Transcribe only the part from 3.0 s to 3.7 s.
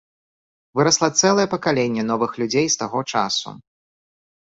часу.